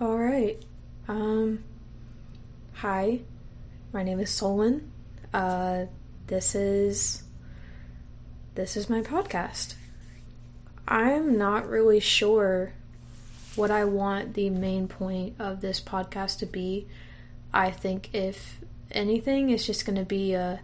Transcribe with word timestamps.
All 0.00 0.16
right. 0.16 0.56
Um, 1.08 1.62
hi, 2.72 3.20
my 3.92 4.02
name 4.02 4.18
is 4.18 4.30
Solon. 4.30 4.90
Uh, 5.34 5.84
this 6.26 6.54
is 6.54 7.22
this 8.54 8.78
is 8.78 8.88
my 8.88 9.02
podcast. 9.02 9.74
I'm 10.88 11.36
not 11.36 11.68
really 11.68 12.00
sure 12.00 12.72
what 13.56 13.70
I 13.70 13.84
want 13.84 14.32
the 14.32 14.48
main 14.48 14.88
point 14.88 15.34
of 15.38 15.60
this 15.60 15.82
podcast 15.82 16.38
to 16.38 16.46
be. 16.46 16.88
I 17.52 17.70
think 17.70 18.14
if 18.14 18.58
anything, 18.90 19.50
it's 19.50 19.66
just 19.66 19.84
going 19.84 19.98
to 19.98 20.06
be 20.06 20.32
a 20.32 20.62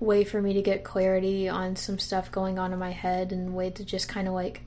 way 0.00 0.24
for 0.24 0.40
me 0.40 0.54
to 0.54 0.62
get 0.62 0.82
clarity 0.82 1.46
on 1.46 1.76
some 1.76 1.98
stuff 1.98 2.32
going 2.32 2.58
on 2.58 2.72
in 2.72 2.78
my 2.78 2.92
head 2.92 3.32
and 3.32 3.54
way 3.54 3.68
to 3.68 3.84
just 3.84 4.08
kind 4.08 4.28
of 4.28 4.32
like 4.32 4.62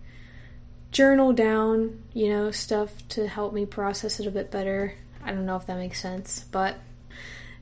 journal 0.92 1.34
down, 1.34 2.04
you 2.14 2.30
know, 2.30 2.52
stuff 2.52 3.08
to 3.10 3.28
help 3.28 3.54
me 3.54 3.66
process 3.66 4.20
it 4.20 4.28
a 4.28 4.32
bit 4.32 4.52
better. 4.52 4.94
I 5.24 5.32
don't 5.32 5.46
know 5.46 5.56
if 5.56 5.68
that 5.68 5.78
makes 5.78 6.02
sense, 6.02 6.46
but 6.52 6.76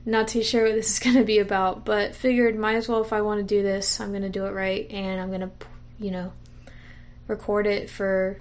not 0.06 0.28
too 0.28 0.42
sure 0.42 0.64
what 0.64 0.74
this 0.74 0.90
is 0.90 0.98
going 1.00 1.16
to 1.16 1.24
be 1.24 1.38
about, 1.38 1.84
but 1.84 2.14
figured 2.14 2.58
might 2.58 2.76
as 2.76 2.88
well 2.88 3.02
if 3.02 3.12
I 3.12 3.20
want 3.20 3.40
to 3.40 3.44
do 3.44 3.62
this, 3.62 4.00
I'm 4.00 4.10
going 4.10 4.22
to 4.22 4.28
do 4.28 4.46
it 4.46 4.52
right 4.52 4.90
and 4.90 5.20
I'm 5.20 5.28
going 5.28 5.42
to, 5.42 5.50
you 5.98 6.10
know, 6.10 6.32
record 7.26 7.66
it 7.66 7.90
for 7.90 8.40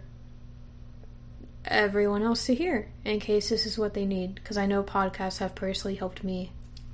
everyone 1.66 2.24
else 2.24 2.46
to 2.46 2.56
hear 2.56 2.88
in 3.04 3.20
case 3.20 3.50
this 3.50 3.66
is 3.66 3.78
what 3.78 3.94
they 3.94 4.06
need 4.06 4.36
because 4.36 4.58
I 4.58 4.66
know 4.66 4.84
podcasts 4.84 5.40
have 5.40 5.54
personally 5.54 5.96
helped 5.96 6.24
me. 6.24 6.52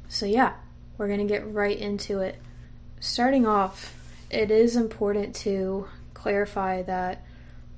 So 0.09 0.25
yeah, 0.25 0.53
we're 0.97 1.07
going 1.07 1.19
to 1.19 1.31
get 1.31 1.53
right 1.53 1.77
into 1.77 2.19
it. 2.19 2.41
Starting 2.99 3.45
off, 3.45 3.95
it 4.31 4.49
is 4.49 4.75
important 4.75 5.35
to 5.35 5.87
clarify 6.13 6.81
that 6.83 7.23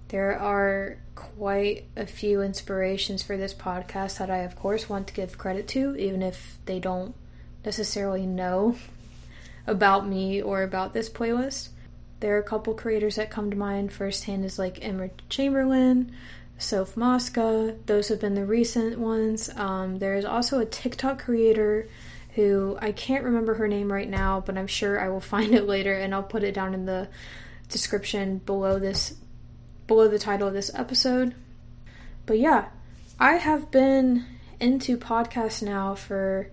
there 0.10 0.38
are 0.38 0.98
quite 1.16 1.86
a 1.96 2.06
few 2.06 2.42
inspirations 2.42 3.24
for 3.24 3.38
this 3.38 3.54
podcast 3.54 4.20
that 4.20 4.30
I, 4.30 4.40
of 4.40 4.56
course, 4.56 4.90
want 4.90 5.08
to 5.08 5.14
give 5.14 5.38
credit 5.38 5.68
to, 5.70 5.96
even 5.96 6.22
if 6.22 6.60
they 6.66 6.80
don't 6.80 7.16
necessarily 7.64 8.26
know 8.26 8.76
about 9.68 10.08
me 10.08 10.42
or 10.42 10.64
about 10.64 10.94
this 10.94 11.10
playlist. 11.10 11.70
There 12.20 12.36
are 12.36 12.40
a 12.40 12.44
couple 12.44 12.74
creators 12.76 13.16
that 13.16 13.30
come 13.30 13.50
to 13.52 13.58
mind. 13.58 13.92
Firsthand 13.92 14.46
is 14.46 14.60
like 14.60 14.80
Emma 14.82 15.10
Chamberlain, 15.30 16.12
Soph 16.58 16.96
Mosca. 16.96 17.76
Those 17.86 18.08
have 18.10 18.22
been 18.22 18.36
the 18.36 18.46
recent 18.46 19.00
ones. 19.00 19.50
Um, 19.56 20.00
there 20.00 20.16
is 20.16 20.26
also 20.26 20.60
a 20.60 20.66
TikTok 20.66 21.20
creator 21.20 21.88
who 22.36 22.78
I 22.82 22.92
can't 22.92 23.24
remember 23.24 23.56
her 23.56 23.68
name 23.68 23.92
right 23.92 24.10
now, 24.10 24.44
but 24.46 24.58
I'm 24.58 24.68
sure 24.68 25.00
I 25.00 25.10
will 25.10 25.20
find 25.22 25.54
it 25.56 25.66
later 25.66 25.94
and 25.94 26.14
I'll 26.14 26.24
put 26.24 26.44
it 26.44 26.54
down 26.54 26.74
in 26.74 26.86
the 26.86 27.10
description 27.70 28.38
below 28.38 28.78
this 28.78 29.16
below 29.88 30.08
the 30.08 30.20
title 30.20 30.48
of 30.48 30.54
this 30.54 30.72
episode. 30.74 31.36
But 32.26 32.40
yeah, 32.40 32.70
I 33.20 33.34
have 33.34 33.72
been 33.72 34.26
into 34.60 34.98
podcasts 34.98 35.62
now 35.62 35.96
for 35.96 36.50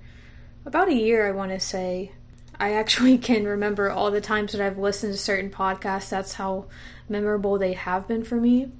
about 0.64 0.88
a 0.88 0.94
year, 0.94 1.27
I 1.27 1.33
want 1.33 1.53
to 1.53 1.60
say. 1.60 2.12
I 2.58 2.72
actually 2.72 3.19
can 3.19 3.44
remember 3.44 3.91
all 3.91 4.10
the 4.10 4.20
times 4.20 4.53
that 4.53 4.60
I've 4.60 4.78
listened 4.78 5.12
to 5.12 5.19
certain 5.19 5.50
podcasts. 5.50 6.10
That's 6.10 6.34
how 6.34 6.66
memorable 7.08 7.58
they 7.58 7.72
have 7.72 8.06
been 8.06 8.25
for 8.25 8.36
me. 8.36 8.70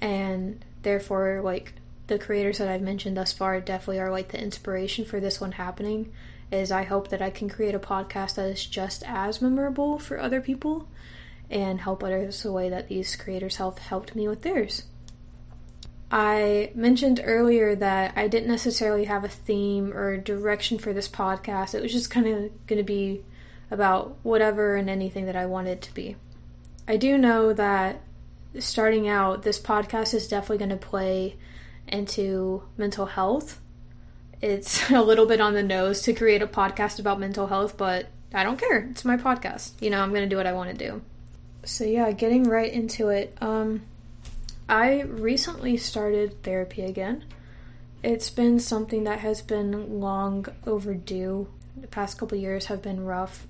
And 0.00 0.64
therefore, 0.82 1.40
like, 1.42 1.74
the 2.06 2.18
creators 2.18 2.58
that 2.58 2.68
I've 2.68 2.82
mentioned 2.82 3.16
thus 3.16 3.32
far 3.32 3.60
definitely 3.60 4.00
are 4.00 4.10
like 4.10 4.28
the 4.28 4.42
inspiration 4.42 5.04
for 5.04 5.20
this 5.20 5.40
one 5.40 5.52
happening. 5.52 6.12
Is 6.50 6.70
I 6.70 6.84
hope 6.84 7.08
that 7.08 7.22
I 7.22 7.30
can 7.30 7.48
create 7.48 7.74
a 7.74 7.78
podcast 7.78 8.34
that 8.34 8.46
is 8.46 8.64
just 8.64 9.02
as 9.06 9.40
memorable 9.40 9.98
for 9.98 10.20
other 10.20 10.40
people 10.40 10.86
and 11.54 11.80
help 11.80 12.02
others 12.02 12.42
the 12.42 12.50
way 12.50 12.68
that 12.68 12.88
these 12.88 13.14
creators 13.14 13.56
have 13.56 13.78
helped 13.78 14.16
me 14.16 14.26
with 14.26 14.42
theirs. 14.42 14.82
I 16.10 16.72
mentioned 16.74 17.22
earlier 17.24 17.76
that 17.76 18.12
I 18.16 18.26
didn't 18.26 18.48
necessarily 18.48 19.04
have 19.04 19.24
a 19.24 19.28
theme 19.28 19.92
or 19.92 20.16
direction 20.16 20.78
for 20.78 20.92
this 20.92 21.08
podcast. 21.08 21.74
It 21.74 21.82
was 21.82 21.92
just 21.92 22.10
kind 22.10 22.26
of 22.26 22.66
going 22.66 22.78
to 22.78 22.84
be 22.84 23.24
about 23.70 24.16
whatever 24.24 24.74
and 24.74 24.90
anything 24.90 25.26
that 25.26 25.36
I 25.36 25.46
wanted 25.46 25.80
to 25.82 25.94
be. 25.94 26.16
I 26.86 26.96
do 26.96 27.16
know 27.16 27.52
that 27.52 28.00
starting 28.58 29.08
out, 29.08 29.42
this 29.42 29.60
podcast 29.60 30.12
is 30.12 30.28
definitely 30.28 30.58
going 30.58 30.68
to 30.70 30.76
play 30.76 31.36
into 31.86 32.64
mental 32.76 33.06
health. 33.06 33.60
It's 34.40 34.90
a 34.90 35.02
little 35.02 35.26
bit 35.26 35.40
on 35.40 35.54
the 35.54 35.62
nose 35.62 36.02
to 36.02 36.12
create 36.12 36.42
a 36.42 36.46
podcast 36.48 36.98
about 36.98 37.20
mental 37.20 37.46
health, 37.46 37.76
but 37.76 38.08
I 38.32 38.42
don't 38.42 38.58
care. 38.58 38.88
It's 38.90 39.04
my 39.04 39.16
podcast. 39.16 39.80
You 39.80 39.90
know, 39.90 40.00
I'm 40.00 40.10
going 40.10 40.22
to 40.22 40.28
do 40.28 40.36
what 40.36 40.46
I 40.46 40.52
want 40.52 40.76
to 40.76 40.76
do 40.76 41.02
so 41.64 41.84
yeah, 41.84 42.10
getting 42.12 42.44
right 42.44 42.72
into 42.72 43.08
it. 43.08 43.36
Um, 43.40 43.82
I 44.68 45.02
recently 45.02 45.76
started 45.76 46.42
therapy 46.42 46.82
again. 46.82 47.24
It's 48.02 48.30
been 48.30 48.60
something 48.60 49.04
that 49.04 49.20
has 49.20 49.42
been 49.42 50.00
long 50.00 50.46
overdue. 50.66 51.48
The 51.76 51.86
past 51.86 52.18
couple 52.18 52.38
years 52.38 52.66
have 52.66 52.82
been 52.82 53.04
rough, 53.04 53.46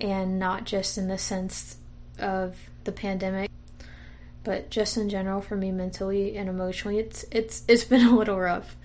and 0.00 0.38
not 0.38 0.64
just 0.64 0.96
in 0.96 1.08
the 1.08 1.18
sense 1.18 1.76
of 2.18 2.56
the 2.84 2.92
pandemic, 2.92 3.50
but 4.44 4.70
just 4.70 4.96
in 4.96 5.08
general 5.08 5.40
for 5.40 5.56
me 5.56 5.70
mentally 5.72 6.36
and 6.36 6.48
emotionally. 6.48 6.98
It's 6.98 7.24
it's 7.30 7.64
it's 7.68 7.84
been 7.84 8.06
a 8.06 8.16
little 8.16 8.38
rough. 8.38 8.76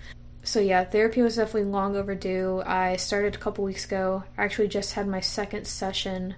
So 0.42 0.60
yeah, 0.60 0.84
therapy 0.84 1.22
was 1.22 1.36
definitely 1.36 1.70
long 1.70 1.96
overdue. 1.96 2.62
I 2.64 2.96
started 2.96 3.34
a 3.34 3.38
couple 3.38 3.64
weeks 3.64 3.84
ago. 3.84 4.22
I 4.38 4.44
actually 4.44 4.68
just 4.68 4.92
had 4.92 5.08
my 5.08 5.20
second 5.20 5.66
session 5.66 6.36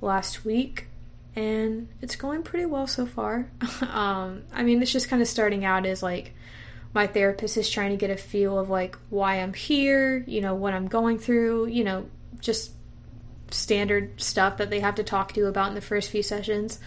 last 0.00 0.44
week 0.44 0.88
and 1.36 1.88
it's 2.00 2.16
going 2.16 2.42
pretty 2.42 2.64
well 2.64 2.86
so 2.86 3.04
far. 3.04 3.48
um, 3.82 4.42
I 4.52 4.62
mean, 4.62 4.82
it's 4.82 4.90
just 4.90 5.08
kind 5.08 5.20
of 5.20 5.28
starting 5.28 5.64
out 5.64 5.84
as 5.84 6.02
like 6.02 6.34
my 6.94 7.06
therapist 7.06 7.58
is 7.58 7.68
trying 7.68 7.90
to 7.90 7.96
get 7.96 8.10
a 8.10 8.16
feel 8.16 8.58
of 8.58 8.70
like 8.70 8.96
why 9.10 9.36
I'm 9.36 9.52
here, 9.52 10.24
you 10.26 10.40
know, 10.40 10.54
what 10.54 10.72
I'm 10.72 10.88
going 10.88 11.18
through, 11.18 11.66
you 11.66 11.84
know, 11.84 12.06
just 12.40 12.72
standard 13.50 14.20
stuff 14.20 14.56
that 14.56 14.70
they 14.70 14.80
have 14.80 14.94
to 14.96 15.04
talk 15.04 15.32
to 15.32 15.40
you 15.40 15.46
about 15.46 15.68
in 15.68 15.74
the 15.74 15.80
first 15.82 16.10
few 16.10 16.22
sessions. 16.22 16.80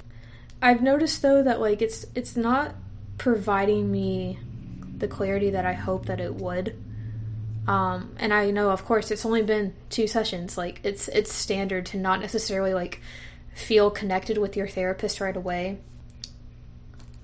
I've 0.61 0.81
noticed 0.81 1.21
though 1.21 1.43
that 1.43 1.61
like 1.61 1.81
it's 1.81 2.05
it's 2.15 2.35
not 2.35 2.75
providing 3.19 3.91
me 3.91 4.39
the 4.97 5.07
clarity 5.07 5.51
that 5.51 5.65
I 5.65 5.73
hope 5.73 6.07
that 6.07 6.19
it 6.19 6.35
would. 6.35 6.75
Um, 7.67 8.15
and 8.17 8.33
I 8.33 8.49
know, 8.49 8.71
of 8.71 8.83
course, 8.83 9.11
it's 9.11 9.25
only 9.25 9.43
been 9.43 9.75
two 9.91 10.07
sessions. 10.07 10.57
Like 10.57 10.81
it's 10.83 11.07
it's 11.09 11.31
standard 11.31 11.85
to 11.87 11.97
not 11.97 12.19
necessarily 12.19 12.73
like 12.73 12.99
feel 13.59 13.91
connected 13.91 14.37
with 14.37 14.55
your 14.55 14.67
therapist 14.67 15.21
right 15.21 15.35
away. 15.35 15.77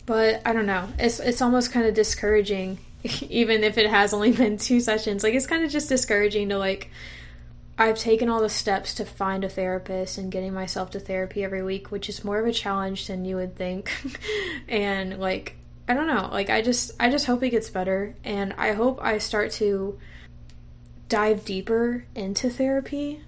But 0.05 0.41
I 0.45 0.53
don't 0.53 0.65
know. 0.65 0.89
It's 0.99 1.19
it's 1.19 1.41
almost 1.41 1.71
kind 1.71 1.87
of 1.87 1.93
discouraging 1.93 2.77
even 3.29 3.63
if 3.63 3.77
it 3.77 3.89
has 3.89 4.13
only 4.13 4.31
been 4.43 4.57
two 4.57 4.79
sessions. 4.79 5.23
Like 5.23 5.33
it's 5.33 5.47
kind 5.47 5.63
of 5.63 5.71
just 5.71 5.89
discouraging 5.89 6.49
to 6.49 6.57
like 6.57 6.89
I've 7.77 7.97
taken 7.97 8.29
all 8.29 8.39
the 8.39 8.49
steps 8.49 8.93
to 8.95 9.05
find 9.05 9.43
a 9.43 9.49
therapist 9.49 10.17
and 10.17 10.31
getting 10.31 10.53
myself 10.53 10.91
to 10.91 10.99
therapy 10.99 11.43
every 11.43 11.61
week, 11.61 11.91
which 11.91 12.07
is 12.07 12.23
more 12.23 12.39
of 12.39 12.45
a 12.45 12.53
challenge 12.53 13.07
than 13.07 13.25
you 13.25 13.35
would 13.35 13.55
think. 13.55 13.91
and 14.67 15.19
like 15.19 15.55
I 15.87 15.93
don't 15.93 16.07
know, 16.07 16.29
like 16.31 16.49
I 16.49 16.61
just 16.61 16.91
I 16.99 17.09
just 17.09 17.25
hope 17.25 17.43
it 17.43 17.49
gets 17.49 17.69
better 17.69 18.15
and 18.23 18.53
I 18.57 18.73
hope 18.73 18.99
I 19.01 19.17
start 19.17 19.51
to 19.53 19.99
dive 21.09 21.45
deeper 21.45 22.05
into 22.15 22.49
therapy 22.49 23.21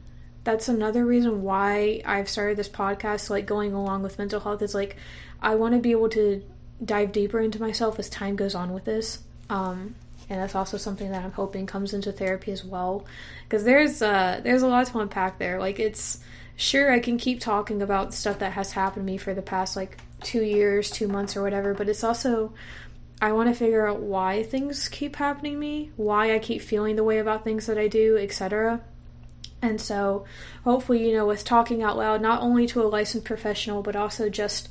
that's 0.47 0.69
another 0.69 1.05
reason 1.05 1.43
why 1.43 2.01
I've 2.05 2.29
started 2.29 2.55
this 2.55 2.69
podcast, 2.69 3.29
like 3.29 3.45
going 3.45 3.73
along 3.73 4.03
with 4.03 4.17
mental 4.17 4.39
health, 4.39 4.61
is 4.61 4.73
like 4.73 4.95
I 5.41 5.55
want 5.55 5.75
to 5.75 5.81
be 5.81 5.91
able 5.91 6.07
to 6.11 6.41
dive 6.83 7.11
deeper 7.11 7.41
into 7.41 7.59
myself 7.59 7.99
as 7.99 8.09
time 8.09 8.37
goes 8.37 8.55
on 8.55 8.71
with 8.73 8.85
this. 8.85 9.19
Um, 9.49 9.95
and 10.29 10.39
that's 10.39 10.55
also 10.55 10.77
something 10.77 11.11
that 11.11 11.25
I'm 11.25 11.33
hoping 11.33 11.65
comes 11.65 11.93
into 11.93 12.13
therapy 12.13 12.53
as 12.53 12.63
well, 12.63 13.05
because 13.43 13.65
there's 13.65 14.01
uh, 14.01 14.39
there's 14.41 14.61
a 14.61 14.69
lot 14.69 14.87
to 14.87 14.99
unpack 14.99 15.37
there. 15.37 15.59
Like 15.59 15.81
it's 15.81 16.21
sure 16.55 16.93
I 16.93 17.01
can 17.01 17.17
keep 17.17 17.41
talking 17.41 17.81
about 17.81 18.13
stuff 18.13 18.39
that 18.39 18.53
has 18.53 18.71
happened 18.71 19.05
to 19.05 19.11
me 19.11 19.17
for 19.17 19.33
the 19.33 19.41
past 19.41 19.75
like 19.75 19.97
two 20.21 20.43
years, 20.43 20.89
two 20.89 21.09
months, 21.09 21.35
or 21.35 21.41
whatever, 21.41 21.73
but 21.73 21.89
it's 21.89 22.05
also 22.05 22.53
I 23.21 23.33
want 23.33 23.49
to 23.49 23.53
figure 23.53 23.85
out 23.85 23.99
why 23.99 24.43
things 24.43 24.87
keep 24.87 25.17
happening 25.17 25.55
to 25.55 25.59
me, 25.59 25.91
why 25.97 26.33
I 26.33 26.39
keep 26.39 26.61
feeling 26.61 26.95
the 26.95 27.03
way 27.03 27.17
about 27.17 27.43
things 27.43 27.65
that 27.65 27.77
I 27.77 27.89
do, 27.89 28.15
etc. 28.15 28.81
And 29.61 29.81
so, 29.81 30.25
hopefully, 30.63 31.07
you 31.07 31.15
know, 31.15 31.25
with 31.25 31.43
talking 31.43 31.81
out 31.81 31.97
loud, 31.97 32.21
not 32.21 32.41
only 32.41 32.67
to 32.67 32.81
a 32.81 32.85
licensed 32.85 33.25
professional, 33.25 33.81
but 33.81 33.95
also 33.95 34.29
just 34.29 34.69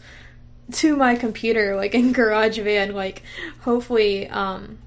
to 0.73 0.97
my 0.97 1.17
computer, 1.17 1.77
like 1.77 1.94
in 1.94 2.12
GarageBand, 2.12 2.93
like, 2.94 3.23
hopefully, 3.61 4.29
um, 4.29 4.79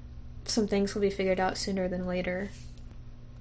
some 0.44 0.66
things 0.66 0.94
will 0.94 1.02
be 1.02 1.10
figured 1.10 1.40
out 1.40 1.58
sooner 1.58 1.86
than 1.86 2.06
later. 2.06 2.48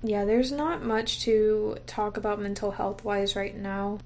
Yeah, 0.04 0.26
there's 0.26 0.52
not 0.52 0.84
much 0.84 1.22
to 1.22 1.78
talk 1.86 2.18
about 2.18 2.40
mental 2.40 2.72
health 2.72 3.04
wise 3.04 3.36
right 3.36 3.56
now. 3.56 4.00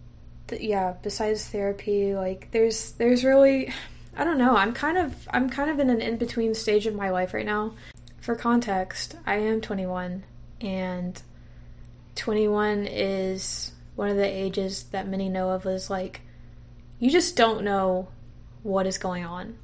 yeah, 0.52 0.94
besides 1.02 1.48
therapy, 1.48 2.16
like, 2.16 2.50
there's, 2.52 2.92
there's 2.94 3.24
really, 3.24 3.74
I 4.16 4.24
don't 4.24 4.38
know, 4.38 4.56
I'm 4.56 4.74
kind 4.74 4.98
of, 4.98 5.28
I'm 5.32 5.50
kind 5.50 5.70
of 5.70 5.80
in 5.80 5.90
an 5.90 6.02
in 6.02 6.18
between 6.18 6.54
stage 6.54 6.86
of 6.86 6.94
my 6.94 7.10
life 7.10 7.34
right 7.34 7.46
now. 7.46 7.74
For 8.22 8.36
context, 8.36 9.16
I 9.26 9.36
am 9.36 9.62
21 9.62 10.24
and 10.62 11.22
21 12.16 12.88
is 12.88 13.72
one 13.96 14.10
of 14.10 14.18
the 14.18 14.26
ages 14.26 14.84
that 14.92 15.08
many 15.08 15.30
know 15.30 15.50
of 15.50 15.66
as 15.66 15.90
like 15.90 16.22
you 17.00 17.10
just 17.10 17.36
don't 17.36 17.64
know 17.64 18.08
what 18.64 18.88
is 18.88 18.98
going 18.98 19.26
on 19.26 19.58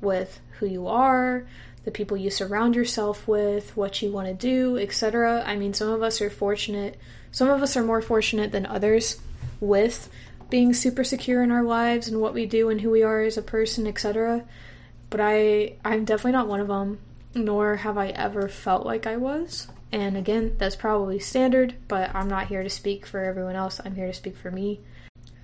with 0.00 0.40
who 0.58 0.66
you 0.66 0.88
are, 0.88 1.46
the 1.84 1.90
people 1.90 2.16
you 2.16 2.30
surround 2.30 2.74
yourself 2.74 3.26
with, 3.28 3.76
what 3.76 4.02
you 4.02 4.10
want 4.10 4.26
to 4.26 4.34
do, 4.34 4.76
etc. 4.78 5.42
I 5.46 5.56
mean, 5.56 5.72
some 5.72 5.88
of 5.88 6.02
us 6.02 6.20
are 6.20 6.30
fortunate, 6.30 6.98
some 7.30 7.48
of 7.48 7.62
us 7.62 7.76
are 7.76 7.84
more 7.84 8.02
fortunate 8.02 8.52
than 8.52 8.66
others 8.66 9.20
with 9.60 10.08
being 10.50 10.74
super 10.74 11.04
secure 11.04 11.42
in 11.42 11.50
our 11.50 11.62
lives 11.62 12.08
and 12.08 12.20
what 12.20 12.34
we 12.34 12.46
do 12.46 12.68
and 12.68 12.80
who 12.80 12.90
we 12.90 13.02
are 13.02 13.22
as 13.22 13.36
a 13.36 13.42
person, 13.42 13.86
etc. 13.86 14.44
But 15.10 15.20
I 15.20 15.76
I'm 15.84 16.04
definitely 16.04 16.32
not 16.32 16.48
one 16.48 16.60
of 16.60 16.68
them, 16.68 16.98
nor 17.34 17.76
have 17.76 17.98
I 17.98 18.08
ever 18.08 18.48
felt 18.48 18.86
like 18.86 19.06
I 19.06 19.16
was. 19.16 19.68
And 19.94 20.16
again, 20.16 20.56
that's 20.58 20.74
probably 20.74 21.20
standard, 21.20 21.76
but 21.86 22.12
I'm 22.16 22.26
not 22.26 22.48
here 22.48 22.64
to 22.64 22.68
speak 22.68 23.06
for 23.06 23.22
everyone 23.22 23.54
else. 23.54 23.80
I'm 23.84 23.94
here 23.94 24.08
to 24.08 24.12
speak 24.12 24.36
for 24.36 24.50
me. 24.50 24.80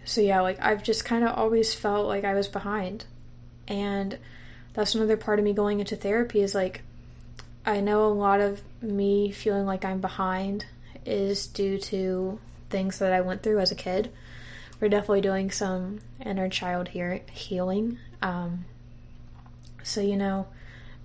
So 0.05 0.21
yeah, 0.21 0.41
like 0.41 0.59
I've 0.61 0.83
just 0.83 1.05
kind 1.05 1.23
of 1.23 1.39
always 1.39 1.73
felt 1.73 2.09
like 2.09 2.25
I 2.25 2.35
was 2.35 2.49
behind. 2.49 3.05
And 3.69 4.19
that's 4.75 4.97
another 4.97 5.17
part 5.17 5.39
of 5.39 5.45
me 5.45 5.53
going 5.53 5.79
into 5.79 5.95
therapy 5.95 6.41
is 6.41 6.53
like 6.53 6.83
I 7.65 7.81
know 7.81 8.05
a 8.07 8.11
lot 8.11 8.41
of 8.41 8.61
me 8.83 9.31
feeling 9.31 9.67
like 9.67 9.85
I'm 9.85 10.01
behind 10.01 10.67
is 11.07 11.47
due 11.47 11.79
to 11.79 12.41
things 12.71 12.99
that 12.99 13.13
I 13.13 13.21
went 13.21 13.45
through 13.45 13.61
as 13.61 13.71
a 13.71 13.77
kid. 13.77 14.11
We're 14.81 14.89
definitely 14.89 15.21
doing 15.21 15.53
some 15.53 16.01
inner 16.27 16.49
child 16.49 16.89
here 16.89 17.21
healing. 17.31 17.99
Um, 18.21 18.65
so 19.85 20.01
you 20.01 20.17
know, 20.17 20.49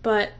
but 0.01 0.31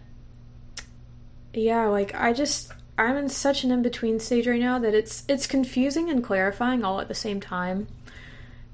yeah, 1.54 1.86
like 1.86 2.16
I 2.16 2.34
just 2.34 2.72
I'm 2.98 3.18
in 3.18 3.30
such 3.30 3.64
an 3.64 3.72
in 3.72 3.82
between 3.82 4.20
stage 4.20 4.48
right 4.48 4.60
now 4.60 4.80
that 4.80 4.94
it's 4.94 5.24
it's 5.28 5.48
confusing 5.48 6.10
and 6.10 6.24
clarifying 6.24 6.84
all 6.84 7.02
at 7.02 7.08
the 7.08 7.16
same 7.16 7.42
time. 7.42 7.88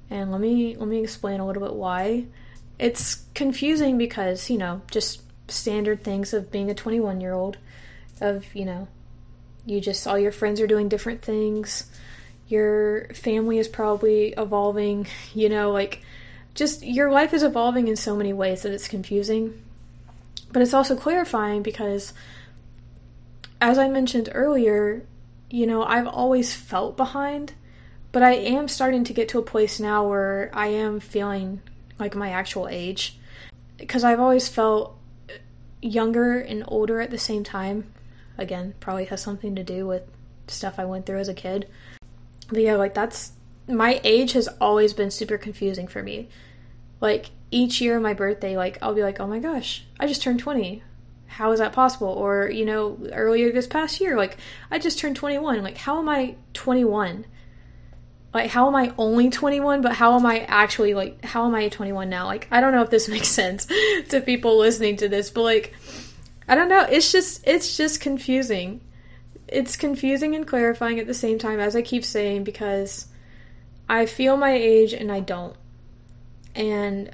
And 0.09 0.31
let 0.31 0.41
me 0.41 0.75
let 0.75 0.87
me 0.87 1.01
explain 1.01 1.39
a 1.39 1.47
little 1.47 1.63
bit 1.63 1.73
why. 1.73 2.25
It's 2.77 3.25
confusing 3.35 3.97
because, 3.97 4.49
you 4.49 4.57
know, 4.57 4.81
just 4.89 5.21
standard 5.47 6.03
things 6.03 6.33
of 6.33 6.51
being 6.51 6.69
a 6.69 6.73
21 6.73 7.21
year 7.21 7.33
old, 7.33 7.57
of, 8.19 8.55
you 8.55 8.65
know, 8.65 8.87
you 9.65 9.79
just, 9.79 10.07
all 10.07 10.17
your 10.17 10.31
friends 10.31 10.59
are 10.59 10.67
doing 10.67 10.89
different 10.89 11.21
things. 11.21 11.85
Your 12.47 13.07
family 13.13 13.59
is 13.59 13.67
probably 13.67 14.33
evolving, 14.37 15.07
you 15.33 15.49
know, 15.49 15.71
like, 15.71 16.01
just 16.53 16.83
your 16.83 17.11
life 17.11 17.33
is 17.33 17.43
evolving 17.43 17.87
in 17.87 17.95
so 17.95 18.15
many 18.15 18.33
ways 18.33 18.63
that 18.63 18.73
it's 18.73 18.87
confusing. 18.87 19.61
But 20.51 20.61
it's 20.61 20.73
also 20.73 20.95
clarifying 20.95 21.61
because, 21.61 22.13
as 23.61 23.77
I 23.77 23.87
mentioned 23.87 24.29
earlier, 24.33 25.05
you 25.49 25.67
know, 25.67 25.83
I've 25.83 26.07
always 26.07 26.53
felt 26.53 26.97
behind, 26.97 27.53
but 28.11 28.23
I 28.23 28.33
am 28.33 28.67
starting 28.67 29.03
to 29.05 29.13
get 29.13 29.29
to 29.29 29.39
a 29.39 29.43
place 29.43 29.79
now 29.79 30.07
where 30.07 30.49
I 30.51 30.67
am 30.67 30.99
feeling 30.99 31.61
like 31.99 32.15
my 32.15 32.31
actual 32.31 32.67
age 32.67 33.19
because 33.77 34.03
I've 34.03 34.19
always 34.19 34.49
felt 34.49 34.97
younger 35.81 36.39
and 36.39 36.63
older 36.67 36.99
at 36.99 37.11
the 37.11 37.17
same 37.19 37.43
time. 37.43 37.93
Again, 38.37 38.73
probably 38.79 39.05
has 39.05 39.21
something 39.21 39.55
to 39.55 39.63
do 39.63 39.85
with 39.85 40.03
stuff 40.47 40.79
I 40.79 40.85
went 40.85 41.05
through 41.05 41.19
as 41.19 41.29
a 41.29 41.33
kid. 41.33 41.69
But 42.49 42.61
yeah, 42.61 42.75
like 42.75 42.95
that's 42.95 43.33
my 43.67 44.01
age 44.03 44.33
has 44.33 44.47
always 44.59 44.93
been 44.93 45.11
super 45.11 45.37
confusing 45.37 45.87
for 45.87 46.01
me. 46.01 46.29
Like 46.99 47.29
each 47.51 47.79
year 47.79 47.97
of 47.97 48.03
my 48.03 48.13
birthday, 48.13 48.57
like 48.57 48.77
I'll 48.81 48.95
be 48.95 49.03
like, 49.03 49.19
"Oh 49.19 49.27
my 49.27 49.39
gosh, 49.39 49.85
I 49.99 50.07
just 50.07 50.21
turned 50.21 50.39
20. 50.39 50.83
How 51.31 51.51
is 51.51 51.59
that 51.59 51.73
possible?" 51.73 52.09
Or, 52.09 52.49
you 52.49 52.65
know, 52.65 52.97
earlier 53.11 53.51
this 53.51 53.67
past 53.67 53.99
year, 53.99 54.15
like 54.17 54.37
I 54.69 54.79
just 54.79 54.99
turned 54.99 55.15
21. 55.15 55.63
Like 55.63 55.77
how 55.77 55.99
am 55.99 56.09
I 56.09 56.35
21? 56.53 57.25
like 58.33 58.49
how 58.49 58.67
am 58.67 58.75
I 58.75 58.93
only 58.97 59.29
21 59.29 59.81
but 59.81 59.93
how 59.93 60.15
am 60.15 60.25
I 60.25 60.39
actually 60.47 60.93
like 60.93 61.23
how 61.23 61.45
am 61.45 61.55
I 61.55 61.69
21 61.69 62.09
now 62.09 62.25
like 62.25 62.47
I 62.51 62.61
don't 62.61 62.71
know 62.71 62.81
if 62.81 62.89
this 62.89 63.07
makes 63.09 63.27
sense 63.27 63.67
to 64.09 64.21
people 64.21 64.57
listening 64.57 64.97
to 64.97 65.09
this 65.09 65.29
but 65.29 65.41
like 65.41 65.73
I 66.47 66.55
don't 66.55 66.69
know 66.69 66.81
it's 66.81 67.11
just 67.11 67.45
it's 67.47 67.77
just 67.77 68.01
confusing 68.01 68.81
it's 69.47 69.75
confusing 69.75 70.35
and 70.35 70.47
clarifying 70.47 70.99
at 70.99 71.07
the 71.07 71.13
same 71.13 71.37
time 71.37 71.59
as 71.59 71.75
I 71.75 71.81
keep 71.81 72.05
saying 72.05 72.43
because 72.43 73.07
I 73.89 74.05
feel 74.05 74.37
my 74.37 74.53
age 74.53 74.93
and 74.93 75.11
I 75.11 75.19
don't 75.19 75.55
and 76.55 77.11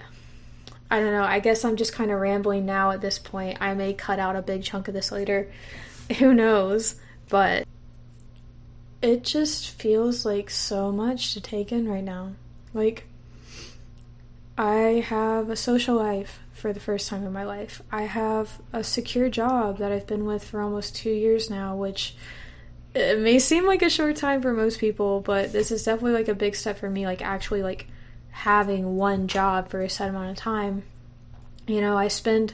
I 0.89 0.99
don't 0.99 1.11
know 1.11 1.23
I 1.23 1.39
guess 1.39 1.65
I'm 1.65 1.75
just 1.75 1.93
kind 1.93 2.11
of 2.11 2.19
rambling 2.19 2.65
now 2.65 2.91
at 2.91 3.01
this 3.01 3.19
point 3.19 3.57
I 3.61 3.73
may 3.73 3.93
cut 3.93 4.19
out 4.19 4.35
a 4.35 4.41
big 4.41 4.63
chunk 4.63 4.87
of 4.87 4.93
this 4.93 5.11
later 5.11 5.51
who 6.19 6.33
knows 6.33 6.95
but 7.29 7.67
it 9.01 9.23
just 9.23 9.69
feels 9.69 10.25
like 10.25 10.49
so 10.49 10.91
much 10.91 11.33
to 11.33 11.41
take 11.41 11.71
in 11.71 11.87
right 11.87 12.03
now. 12.03 12.31
Like, 12.73 13.07
I 14.57 15.03
have 15.07 15.49
a 15.49 15.55
social 15.55 15.95
life 15.95 16.39
for 16.53 16.73
the 16.73 16.79
first 16.79 17.07
time 17.07 17.25
in 17.25 17.31
my 17.31 17.43
life. 17.43 17.81
I 17.91 18.03
have 18.03 18.59
a 18.73 18.83
secure 18.83 19.29
job 19.29 19.77
that 19.77 19.91
I've 19.91 20.07
been 20.07 20.25
with 20.25 20.43
for 20.43 20.61
almost 20.61 20.95
two 20.95 21.11
years 21.11 21.49
now, 21.49 21.75
which 21.75 22.15
it 22.95 23.19
may 23.19 23.37
seem 23.37 23.67
like 23.67 23.83
a 23.83 23.89
short 23.89 24.15
time 24.15 24.41
for 24.41 24.53
most 24.53 24.79
people, 24.79 25.21
but 25.21 25.51
this 25.51 25.71
is 25.71 25.83
definitely 25.83 26.13
like 26.13 26.27
a 26.27 26.33
big 26.33 26.55
step 26.55 26.79
for 26.79 26.89
me, 26.89 27.05
like 27.05 27.21
actually 27.21 27.61
like 27.61 27.87
having 28.37 28.95
one 28.95 29.27
job 29.27 29.67
for 29.67 29.81
a 29.81 29.89
set 29.89 30.09
amount 30.09 30.29
of 30.29 30.37
time. 30.37 30.83
You 31.65 31.81
know, 31.81 31.97
I 31.97 32.07
spend 32.07 32.53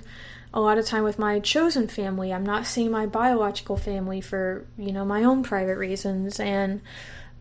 a 0.53 0.61
lot 0.61 0.77
of 0.77 0.85
time 0.85 1.03
with 1.03 1.19
my 1.19 1.39
chosen 1.39 1.89
family. 1.89 2.31
I'm 2.31 2.45
not 2.45 2.65
seeing 2.65 2.89
my 2.89 3.05
biological 3.05 3.75
family 3.75 4.21
for, 4.21 4.65
you 4.77 4.93
know, 4.93 5.03
my 5.03 5.23
own 5.23 5.43
private 5.43 5.77
reasons. 5.77 6.39
And 6.39 6.81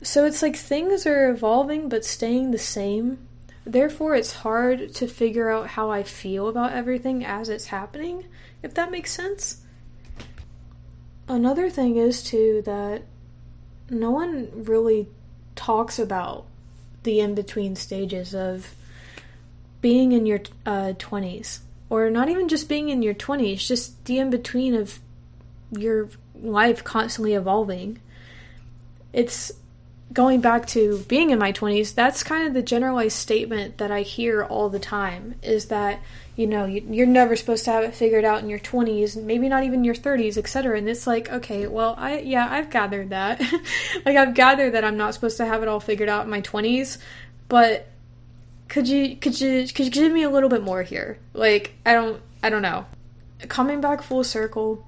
so 0.03 0.25
it's 0.25 0.43
like 0.43 0.57
things 0.57 1.07
are 1.07 1.31
evolving 1.31 1.89
but 1.89 2.05
staying 2.05 2.51
the 2.51 2.59
same. 2.59 3.19
Therefore, 3.65 4.17
it's 4.17 4.33
hard 4.33 4.93
to 4.95 5.07
figure 5.07 5.49
out 5.49 5.69
how 5.69 5.93
I 5.93 6.03
feel 6.03 6.49
about 6.49 6.73
everything 6.73 7.25
as 7.25 7.49
it's 7.49 7.67
happening, 7.67 8.25
if 8.61 8.75
that 8.75 8.91
makes 8.91 9.13
sense. 9.13 9.63
Another 11.29 11.71
thing 11.71 11.97
is, 11.97 12.25
too, 12.25 12.63
that 12.65 13.05
no 13.89 14.11
one 14.11 14.51
really 14.65 15.09
talks 15.55 16.01
about 16.01 16.47
the 17.03 17.21
in 17.21 17.35
between 17.35 17.77
stages 17.77 18.35
of 18.35 18.75
being 19.81 20.13
in 20.13 20.27
your 20.27 20.41
uh, 20.65 20.93
20s 20.99 21.61
or 21.93 22.09
not 22.09 22.31
even 22.31 22.49
just 22.49 22.71
being 22.71 22.89
in 22.89 23.03
your 23.03 23.13
20s, 23.13 23.67
just 23.67 24.03
the 24.07 24.19
in 24.19 24.31
between 24.31 24.75
of 24.75 24.99
your 25.71 26.09
life 26.35 26.83
constantly 26.83 27.35
evolving. 27.35 28.01
It's 29.13 29.53
going 30.11 30.41
back 30.41 30.67
to 30.69 31.05
being 31.09 31.29
in 31.29 31.39
my 31.39 31.53
20s, 31.53 31.95
that's 31.95 32.23
kind 32.23 32.47
of 32.47 32.55
the 32.55 32.63
generalized 32.63 33.17
statement 33.17 33.79
that 33.79 33.91
I 33.91 34.03
hear 34.03 34.43
all 34.43 34.71
the 34.71 34.79
time 34.79 35.35
is 35.43 35.67
that, 35.67 36.01
you 36.35 36.47
know, 36.47 36.65
you're 36.65 37.07
never 37.07 37.37
supposed 37.37 37.65
to 37.67 37.73
have 37.73 37.85
it 37.85 37.95
figured 37.95 38.25
out 38.25 38.43
in 38.43 38.49
your 38.49 38.59
20s, 38.59 39.23
maybe 39.23 39.49
not 39.49 39.65
even 39.65 39.85
your 39.85 39.95
30s, 39.95 40.39
etc. 40.39 40.79
And 40.79 40.89
it's 40.89 41.07
like, 41.07 41.31
okay, 41.31 41.67
well, 41.67 41.95
I, 41.99 42.21
yeah, 42.21 42.49
I've 42.51 42.71
gathered 42.71 43.11
that. 43.11 43.41
like, 44.07 44.17
I've 44.17 44.35
gathered 44.35 44.73
that 44.73 44.85
I'm 44.85 44.97
not 44.97 45.13
supposed 45.13 45.37
to 45.37 45.45
have 45.45 45.63
it 45.63 45.69
all 45.69 45.81
figured 45.81 46.09
out 46.09 46.25
in 46.25 46.31
my 46.31 46.41
20s, 46.41 46.99
but 47.49 47.89
could 48.73 48.89
you 48.89 49.17
could 49.17 49.39
you 49.39 49.69
could 49.69 49.85
you 49.85 49.91
give 49.91 50.11
me 50.11 50.23
a 50.23 50.31
little 50.31 50.49
bit 50.49 50.63
more 50.63 50.83
here? 50.83 51.19
Like 51.35 51.75
I 51.85 51.93
don't 51.93 52.23
I 52.43 52.49
don't 52.49 52.63
know. 52.63 52.87
Coming 53.47 53.83
back 53.83 54.01
full 54.01 54.25
circle, 54.25 54.87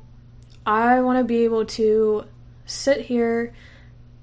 I 0.64 1.02
want 1.02 1.18
to 1.18 1.24
be 1.24 1.44
able 1.44 1.66
to 1.66 2.24
sit 2.64 3.02
here, 3.02 3.52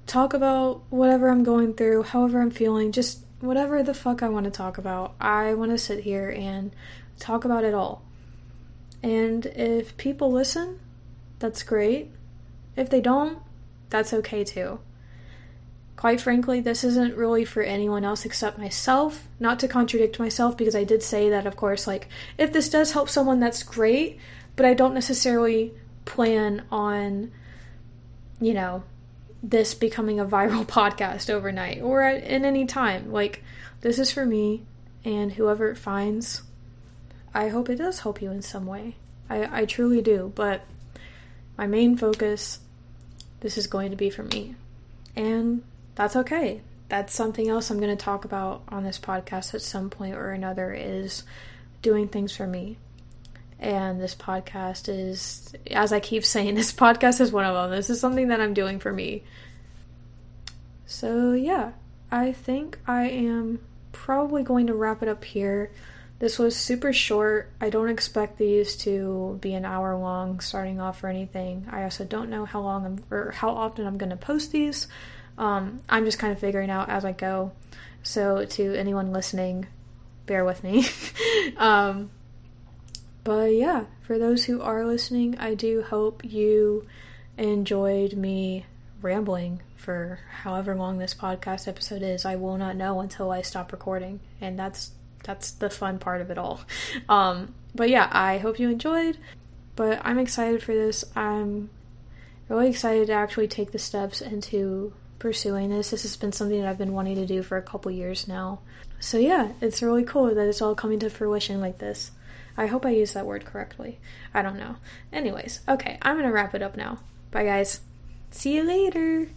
talk 0.08 0.34
about 0.34 0.82
whatever 0.90 1.28
I'm 1.28 1.44
going 1.44 1.74
through, 1.74 2.02
however 2.02 2.42
I'm 2.42 2.50
feeling, 2.50 2.90
just 2.90 3.20
whatever 3.38 3.84
the 3.84 3.94
fuck 3.94 4.20
I 4.20 4.28
want 4.28 4.46
to 4.46 4.50
talk 4.50 4.78
about. 4.78 5.14
I 5.20 5.54
want 5.54 5.70
to 5.70 5.78
sit 5.78 6.00
here 6.00 6.28
and 6.28 6.72
talk 7.22 7.44
about 7.44 7.64
it 7.64 7.74
all. 7.74 8.02
And 9.02 9.46
if 9.46 9.96
people 9.96 10.30
listen, 10.30 10.80
that's 11.38 11.62
great. 11.62 12.10
If 12.76 12.90
they 12.90 13.00
don't, 13.00 13.38
that's 13.90 14.12
okay 14.12 14.44
too. 14.44 14.80
Quite 15.96 16.20
frankly, 16.20 16.60
this 16.60 16.82
isn't 16.82 17.16
really 17.16 17.44
for 17.44 17.62
anyone 17.62 18.04
else 18.04 18.24
except 18.24 18.58
myself. 18.58 19.28
Not 19.38 19.60
to 19.60 19.68
contradict 19.68 20.18
myself, 20.18 20.56
because 20.56 20.74
I 20.74 20.84
did 20.84 21.02
say 21.02 21.28
that, 21.30 21.46
of 21.46 21.56
course, 21.56 21.86
like, 21.86 22.08
if 22.38 22.52
this 22.52 22.68
does 22.68 22.92
help 22.92 23.08
someone, 23.08 23.38
that's 23.38 23.62
great, 23.62 24.18
but 24.56 24.66
I 24.66 24.74
don't 24.74 24.94
necessarily 24.94 25.72
plan 26.04 26.64
on, 26.72 27.30
you 28.40 28.54
know, 28.54 28.82
this 29.42 29.74
becoming 29.74 30.18
a 30.18 30.24
viral 30.36 30.66
podcast 30.66 31.30
overnight 31.30 31.82
or 31.82 32.02
at, 32.02 32.24
in 32.24 32.44
any 32.44 32.66
time. 32.66 33.12
Like, 33.12 33.44
this 33.82 33.98
is 33.98 34.10
for 34.10 34.24
me, 34.26 34.64
and 35.04 35.32
whoever 35.32 35.70
it 35.70 35.78
finds, 35.78 36.42
I 37.34 37.48
hope 37.48 37.68
it 37.68 37.76
does 37.76 38.00
help 38.00 38.20
you 38.20 38.30
in 38.30 38.42
some 38.42 38.66
way. 38.66 38.96
I, 39.28 39.62
I 39.62 39.64
truly 39.64 40.02
do, 40.02 40.32
but 40.34 40.62
my 41.56 41.66
main 41.66 41.96
focus, 41.96 42.60
this 43.40 43.56
is 43.56 43.66
going 43.66 43.90
to 43.90 43.96
be 43.96 44.10
for 44.10 44.22
me. 44.22 44.54
And 45.16 45.62
that's 45.94 46.16
okay. 46.16 46.60
That's 46.88 47.14
something 47.14 47.48
else 47.48 47.70
I'm 47.70 47.80
going 47.80 47.96
to 47.96 48.04
talk 48.04 48.24
about 48.24 48.62
on 48.68 48.84
this 48.84 48.98
podcast 48.98 49.54
at 49.54 49.62
some 49.62 49.88
point 49.88 50.14
or 50.14 50.32
another 50.32 50.72
is 50.72 51.22
doing 51.80 52.08
things 52.08 52.36
for 52.36 52.46
me. 52.46 52.78
And 53.58 54.00
this 54.00 54.14
podcast 54.14 54.88
is, 54.88 55.54
as 55.70 55.92
I 55.92 56.00
keep 56.00 56.24
saying, 56.24 56.54
this 56.56 56.72
podcast 56.72 57.20
is 57.20 57.32
one 57.32 57.44
of 57.44 57.54
them. 57.54 57.70
This 57.70 57.90
is 57.90 58.00
something 58.00 58.28
that 58.28 58.40
I'm 58.40 58.54
doing 58.54 58.78
for 58.78 58.92
me. 58.92 59.22
So, 60.84 61.32
yeah, 61.32 61.72
I 62.10 62.32
think 62.32 62.78
I 62.86 63.08
am 63.08 63.60
probably 63.92 64.42
going 64.42 64.66
to 64.66 64.74
wrap 64.74 65.02
it 65.02 65.08
up 65.08 65.24
here. 65.24 65.70
This 66.22 66.38
was 66.38 66.54
super 66.54 66.92
short. 66.92 67.50
I 67.60 67.68
don't 67.68 67.88
expect 67.88 68.38
these 68.38 68.76
to 68.76 69.38
be 69.40 69.54
an 69.54 69.64
hour 69.64 69.96
long 69.96 70.38
starting 70.38 70.80
off 70.80 71.02
or 71.02 71.08
anything. 71.08 71.66
I 71.68 71.82
also 71.82 72.04
don't 72.04 72.30
know 72.30 72.44
how 72.44 72.60
long 72.60 72.86
I'm 72.86 73.04
or 73.10 73.32
how 73.32 73.50
often 73.50 73.88
I'm 73.88 73.98
going 73.98 74.10
to 74.10 74.16
post 74.16 74.52
these. 74.52 74.86
Um, 75.36 75.80
I'm 75.88 76.04
just 76.04 76.20
kind 76.20 76.32
of 76.32 76.38
figuring 76.38 76.70
out 76.70 76.88
as 76.88 77.04
I 77.04 77.10
go. 77.10 77.50
So 78.04 78.44
to 78.44 78.74
anyone 78.76 79.12
listening, 79.12 79.66
bear 80.26 80.44
with 80.44 80.62
me. 80.62 80.86
um, 81.56 82.12
but 83.24 83.52
yeah, 83.52 83.86
for 84.02 84.16
those 84.16 84.44
who 84.44 84.62
are 84.62 84.86
listening, 84.86 85.36
I 85.40 85.54
do 85.54 85.82
hope 85.82 86.24
you 86.24 86.86
enjoyed 87.36 88.12
me 88.12 88.66
rambling 89.00 89.60
for 89.74 90.20
however 90.42 90.76
long 90.76 90.98
this 90.98 91.14
podcast 91.14 91.66
episode 91.66 92.02
is. 92.02 92.24
I 92.24 92.36
will 92.36 92.58
not 92.58 92.76
know 92.76 93.00
until 93.00 93.32
I 93.32 93.42
stop 93.42 93.72
recording, 93.72 94.20
and 94.40 94.56
that's 94.56 94.92
that's 95.22 95.52
the 95.52 95.70
fun 95.70 95.98
part 95.98 96.20
of 96.20 96.30
it 96.30 96.38
all. 96.38 96.60
Um, 97.08 97.54
but 97.74 97.88
yeah, 97.90 98.08
I 98.10 98.38
hope 98.38 98.58
you 98.58 98.68
enjoyed. 98.68 99.18
But 99.74 100.00
I'm 100.04 100.18
excited 100.18 100.62
for 100.62 100.74
this. 100.74 101.04
I'm 101.16 101.70
really 102.48 102.68
excited 102.68 103.06
to 103.06 103.12
actually 103.12 103.48
take 103.48 103.72
the 103.72 103.78
steps 103.78 104.20
into 104.20 104.92
pursuing 105.18 105.70
this. 105.70 105.90
This 105.90 106.02
has 106.02 106.16
been 106.16 106.32
something 106.32 106.60
that 106.60 106.68
I've 106.68 106.78
been 106.78 106.92
wanting 106.92 107.16
to 107.16 107.26
do 107.26 107.42
for 107.42 107.56
a 107.56 107.62
couple 107.62 107.90
years 107.90 108.28
now. 108.28 108.60
So 109.00 109.18
yeah, 109.18 109.52
it's 109.60 109.82
really 109.82 110.04
cool 110.04 110.34
that 110.34 110.48
it's 110.48 110.62
all 110.62 110.74
coming 110.74 110.98
to 111.00 111.10
fruition 111.10 111.60
like 111.60 111.78
this. 111.78 112.10
I 112.56 112.66
hope 112.66 112.84
I 112.84 112.90
used 112.90 113.14
that 113.14 113.26
word 113.26 113.44
correctly. 113.44 113.98
I 114.34 114.42
don't 114.42 114.58
know. 114.58 114.76
Anyways, 115.12 115.60
okay, 115.68 115.98
I'm 116.02 116.16
gonna 116.16 116.32
wrap 116.32 116.54
it 116.54 116.62
up 116.62 116.76
now. 116.76 116.98
Bye, 117.30 117.44
guys. 117.44 117.80
See 118.30 118.54
you 118.54 118.64
later. 118.64 119.28